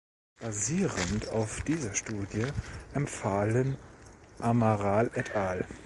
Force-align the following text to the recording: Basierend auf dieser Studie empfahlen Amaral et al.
Basierend 0.39 1.27
auf 1.29 1.61
dieser 1.63 1.93
Studie 1.93 2.47
empfahlen 2.95 3.77
Amaral 4.39 5.11
et 5.13 5.35
al. 5.35 5.63